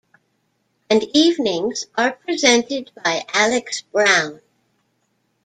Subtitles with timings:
[0.89, 4.41] And evenings are presented by Alex Brown.